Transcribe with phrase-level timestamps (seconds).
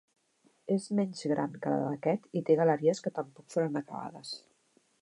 [0.75, 4.35] És menys gran que la d'aquest i té galeries que tampoc foren acabades.